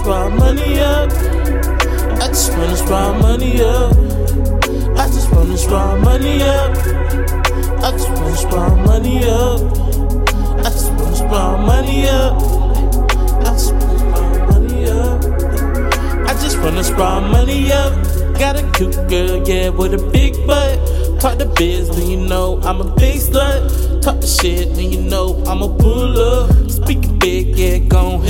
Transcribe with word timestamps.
raw 0.00 0.28
money 0.28 0.80
up. 0.80 1.10
I 2.20 2.28
just 2.28 2.50
run 2.52 2.70
this 2.70 2.82
raw 2.82 3.12
money 3.18 3.60
up. 3.62 3.96
I 4.96 5.06
just 5.06 5.30
run 5.30 5.48
this 5.48 5.66
raw 5.66 5.96
money 5.96 6.42
up. 6.42 6.76
I 7.82 7.90
just 7.92 8.08
run 8.08 8.30
this 8.30 8.44
raw 8.44 8.74
money 8.76 9.24
up. 9.24 9.60
I 10.58 10.70
just 10.70 10.90
run 10.90 11.10
this 11.10 11.20
raw 11.22 11.56
money 11.56 12.08
up. 12.08 12.42
I 13.40 13.50
just 13.52 13.72
run 13.72 13.88
this 13.88 14.02
raw 14.12 14.46
money 14.48 14.88
up. 14.88 15.24
I 16.28 16.34
just 16.42 16.56
run 16.58 16.74
this 16.74 16.90
raw 16.92 17.20
money 17.20 17.72
up. 17.72 17.92
Got 18.38 18.56
a 18.56 18.70
cute 18.72 18.96
girl, 19.08 19.46
yeah, 19.48 19.68
with 19.68 19.94
a 19.94 20.10
big 20.10 20.34
butt. 20.46 20.78
Talk 21.20 21.38
the 21.38 21.46
biz, 21.46 21.88
then 21.90 22.08
you 22.08 22.16
know 22.16 22.60
I'm 22.62 22.80
a 22.80 22.94
big 22.96 23.20
slut. 23.20 24.02
Talk 24.02 24.20
the 24.20 24.26
shit, 24.26 24.74
then 24.74 24.90
you 24.90 25.02
know 25.02 25.42
I'm 25.46 25.62
a 25.62 25.68
pull 25.68 26.18
up. 26.18 26.70
Speaking 26.70 27.18
big, 27.18 27.58
yeah, 27.58 27.78
gon' 27.78 28.22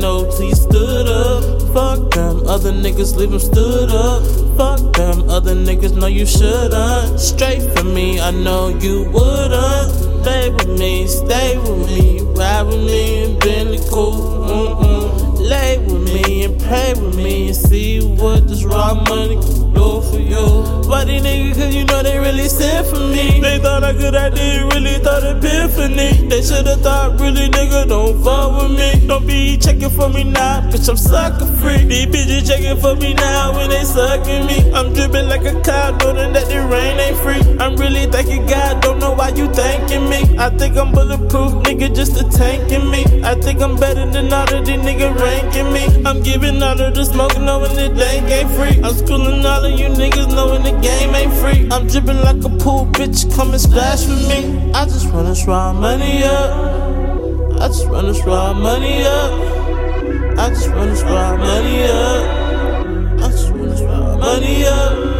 know 0.00 0.30
till 0.30 0.44
you 0.44 0.54
stood 0.54 1.08
up. 1.08 1.62
Fuck 1.72 2.10
them 2.12 2.46
other 2.46 2.72
niggas, 2.72 3.16
leave 3.16 3.30
them 3.30 3.38
stood 3.40 3.90
up. 3.90 4.22
Fuck 4.56 4.94
them 4.96 5.28
other 5.28 5.54
niggas, 5.54 5.96
know 5.96 6.06
you 6.06 6.26
shouldn't. 6.26 7.20
Straight 7.20 7.62
from 7.72 7.94
me, 7.94 8.20
I 8.20 8.30
know 8.30 8.68
you 8.68 9.10
wouldn't. 9.10 10.06
Stay 10.22 10.50
with 10.50 10.78
me, 10.78 11.06
stay 11.06 11.56
with 11.58 11.86
me, 11.86 12.20
ride 12.34 12.62
with 12.62 12.82
me, 12.84 13.24
and 13.24 13.38
Bentley 13.38 13.78
cool. 13.90 14.14
Mm-mm. 14.48 15.38
Lay 15.38 15.78
with 15.78 16.12
me 16.12 16.44
and 16.44 16.60
pray 16.60 16.94
with 16.94 17.16
me 17.16 17.48
and 17.48 17.56
see 17.56 18.00
what 18.00 18.48
this 18.48 18.64
raw 18.64 18.94
money 18.94 19.36
do 19.74 19.95
for 20.10 20.20
you. 20.20 20.86
Why 20.88 21.04
these 21.04 21.22
niggas, 21.22 21.54
cause 21.54 21.74
you 21.74 21.84
know 21.84 22.02
they 22.02 22.18
really 22.18 22.48
sent 22.48 22.86
for 22.86 23.00
me. 23.00 23.40
They 23.40 23.58
thought 23.58 23.82
I 23.82 23.92
could, 23.92 24.14
I 24.14 24.30
did 24.30 24.72
really 24.72 24.98
thought 24.98 25.24
epiphany. 25.24 26.28
They 26.28 26.42
should've 26.42 26.80
thought, 26.80 27.20
really, 27.20 27.48
nigga, 27.48 27.88
don't 27.88 28.22
fuck 28.22 28.62
with 28.62 28.78
me. 28.78 29.06
Don't 29.06 29.26
be 29.26 29.56
checking 29.56 29.90
for 29.90 30.08
me 30.08 30.24
now, 30.24 30.60
bitch, 30.70 30.88
I'm 30.88 30.96
sucker 30.96 31.46
free. 31.58 31.84
These 31.84 32.06
bitches 32.06 32.46
checking 32.46 32.80
for 32.80 32.94
me 32.96 33.14
now 33.14 33.54
when 33.54 33.70
they 33.70 33.84
sucking 33.84 34.46
me. 34.46 34.72
I'm 34.72 34.92
dripping 34.92 35.28
like 35.28 35.44
a 35.44 35.60
cow, 35.62 35.96
knowing 35.98 36.32
that 36.32 36.46
the 36.48 36.60
rain 36.66 37.00
ain't 37.00 37.18
free. 37.18 37.42
I'm 37.58 37.76
really 37.76 38.06
thanking 38.06 38.46
God, 38.46 38.80
don't 38.82 38.98
know 38.98 39.12
why 39.12 39.30
you 39.30 39.48
thanking 39.52 40.08
me. 40.08 40.22
I 40.38 40.50
think 40.50 40.76
I'm 40.76 40.92
bulletproof, 40.92 41.64
nigga, 41.64 41.94
just 41.94 42.20
a 42.20 42.24
tanking 42.30 42.90
me. 42.90 43.04
I 43.24 43.34
think 43.34 43.60
I'm 43.60 43.76
better 43.76 44.06
than 44.06 44.32
all 44.32 44.54
of 44.54 44.64
these 44.64 44.78
niggas 44.78 45.16
ranking 45.18 45.72
me. 45.72 45.84
I'm 46.04 46.22
giving 46.22 46.62
all 46.62 46.80
of 46.80 46.94
the 46.94 47.04
smoke, 47.04 47.36
knowing 47.40 47.74
the 47.74 47.88
dank 47.88 48.30
ain't 48.30 48.50
free. 48.52 48.82
I'm 48.82 48.94
schooling 48.94 49.44
all 49.44 49.64
of 49.64 49.72
you 49.78 49.88
niggas, 49.96 50.28
knowing 50.34 50.62
the 50.62 50.72
game 50.80 51.14
ain't 51.14 51.32
free. 51.32 51.68
I'm 51.70 51.86
dripping 51.86 52.20
like 52.20 52.44
a 52.44 52.50
pool, 52.62 52.86
bitch, 52.86 53.34
come 53.34 53.52
and 53.52 53.60
splash 53.60 54.06
with 54.06 54.28
me. 54.28 54.72
I 54.72 54.84
just 54.84 55.10
this 55.12 55.46
raw 55.46 55.72
money 55.72 56.22
up. 56.24 57.60
I 57.60 57.68
just 57.68 57.88
this 57.88 58.22
raw 58.24 58.52
money 58.52 59.02
up. 59.02 59.32
I 60.38 60.50
just 60.50 60.68
this 60.68 61.02
raw 61.02 61.36
money 61.36 61.82
up. 61.84 62.46
I 63.22 63.30
just 63.30 63.54
this 63.54 63.80
raw 63.80 64.16
money 64.18 64.64
up. 64.66 65.16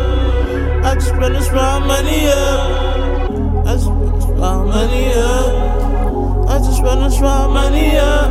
I 0.84 0.94
just 0.94 1.14
this 1.14 1.50
raw 1.50 1.80
money 1.80 2.26
up. 2.26 3.66
I 3.66 3.72
just 3.74 3.86
this 3.86 4.24
raw 4.38 4.64
money 4.64 5.12
up. 5.14 6.48
I 6.48 6.58
just 6.58 6.82
this 6.82 7.20
raw 7.20 7.48
money 7.48 7.96
up. 7.96 8.30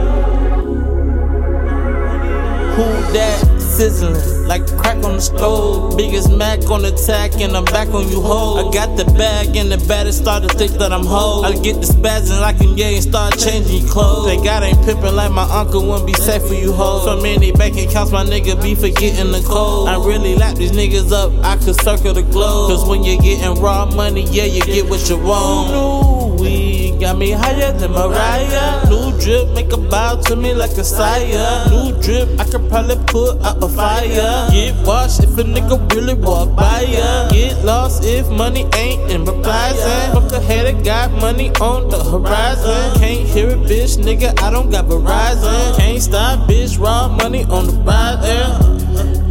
Who 2.75 3.13
that? 3.13 3.54
Sizzling 3.75 4.47
like 4.47 4.65
crack 4.77 5.03
on 5.03 5.15
the 5.15 5.19
stove. 5.19 5.97
Biggest 5.97 6.31
Mac 6.31 6.63
on 6.71 6.85
attack, 6.85 7.41
and 7.41 7.57
I'm 7.57 7.65
back 7.65 7.89
on 7.89 8.07
you, 8.07 8.21
ho. 8.21 8.55
I 8.55 8.71
got 8.71 8.95
the 8.95 9.03
bag, 9.17 9.57
and 9.57 9.69
the 9.69 9.77
baddest 9.85 10.19
start 10.19 10.43
to 10.43 10.57
think 10.57 10.71
that 10.79 10.93
I'm 10.93 11.05
ho. 11.05 11.41
I 11.43 11.51
get 11.59 11.81
the 11.81 11.87
spazzing 11.87 12.39
like 12.39 12.61
I'm 12.61 12.77
gay 12.77 12.95
and 12.95 13.03
start 13.03 13.37
changing 13.37 13.85
clothes. 13.87 14.27
They 14.27 14.37
got 14.37 14.63
ain't 14.63 14.77
pimping 14.85 15.13
like 15.13 15.31
my 15.33 15.43
uncle 15.51 15.85
wouldn't 15.85 16.07
be 16.07 16.13
safe 16.13 16.47
for 16.47 16.53
you, 16.53 16.71
ho. 16.71 17.01
So 17.03 17.21
many 17.21 17.51
bank 17.51 17.75
accounts, 17.75 18.13
my 18.13 18.23
nigga 18.23 18.55
be 18.63 18.75
forgetting 18.75 19.33
the 19.33 19.43
code. 19.45 19.89
I 19.89 19.97
really 19.97 20.35
lap 20.35 20.55
these 20.55 20.71
niggas 20.71 21.11
up, 21.11 21.33
I 21.43 21.57
could 21.57 21.75
circle 21.81 22.13
the 22.13 22.23
globe. 22.23 22.69
Cause 22.69 22.87
when 22.87 23.03
you're 23.03 23.21
getting 23.21 23.61
raw 23.61 23.85
money, 23.85 24.23
yeah, 24.31 24.45
you 24.45 24.61
get 24.61 24.89
what 24.89 25.09
you 25.09 25.17
want. 25.17 25.71
New 25.71 26.41
weed 26.41 26.99
got 27.01 27.17
me 27.17 27.31
higher 27.31 27.73
than 27.73 27.91
Mariah. 27.91 28.87
New 28.89 29.19
drip 29.19 29.49
make 29.53 29.73
a 29.73 29.77
bow 29.77 30.21
to 30.21 30.35
me 30.35 30.53
like 30.53 30.71
a 30.71 30.83
sire. 30.83 31.69
New 31.69 31.99
drip, 32.01 32.39
I 32.39 32.45
could 32.45 32.69
probably 32.69 32.95
put 33.07 33.41
out 33.43 33.64
a 33.65 33.69
fire. 33.69 34.49
Get 34.51 34.75
washed 34.85 35.23
if 35.23 35.37
a 35.37 35.43
nigga 35.43 35.77
really 35.93 36.13
walk 36.13 36.55
by 36.55 36.81
ya. 36.81 37.29
Get 37.29 37.63
lost 37.63 38.03
if 38.03 38.29
money 38.29 38.65
ain't 38.75 39.11
in 39.11 39.25
replies. 39.25 39.79
Fuck 40.13 40.31
a 40.31 40.39
header, 40.39 40.77
got 40.83 41.11
money 41.11 41.49
on 41.61 41.89
the 41.89 42.03
horizon. 42.03 42.99
Can't 42.99 43.27
hear 43.27 43.49
it, 43.49 43.59
bitch, 43.59 43.97
nigga, 43.97 44.39
I 44.41 44.51
don't 44.51 44.69
got 44.69 44.85
Verizon. 44.85 45.77
Can't 45.77 46.01
stop, 46.01 46.47
bitch, 46.47 46.79
raw 46.79 47.07
money 47.07 47.43
on 47.45 47.67
the 47.67 47.73
rise. 47.83 48.75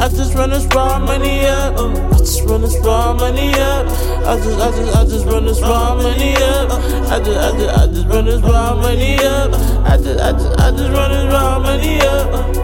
I 0.01 0.09
just 0.09 0.35
run 0.35 0.51
this 0.51 0.67
raw 0.75 0.99
money 0.99 1.47
up. 1.47 1.79
I 1.79 2.19
just 2.19 2.43
run 2.45 2.63
this 2.63 2.77
raw 2.85 3.15
money 3.15 3.55
up. 3.55 3.87
I 4.27 4.37
just, 4.37 4.61
I 4.61 4.71
just, 4.71 4.97
I 4.97 5.05
just 5.05 5.27
run 5.27 5.45
this 5.47 5.61
raw 5.61 5.95
money 5.95 6.35
up. 6.35 6.73
I 7.11 7.21
just, 7.21 7.39
I 7.39 7.53
just, 7.57 7.79
I 7.79 7.87
just 7.87 8.07
run 8.09 8.25
this 8.25 8.43
raw 8.43 8.75
money 8.75 9.15
up. 9.19 9.55
I 9.87 9.97
just, 9.97 10.21
I 10.21 10.33
just, 10.33 10.61
I. 10.61 10.65
I. 10.65 10.69
I 10.69 10.71
just 10.77 10.91
run 10.93 11.11
this 11.11 11.33
raw 11.33 11.59
money 11.59 12.01
up. 12.01 12.64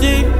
cheap. 0.00 0.31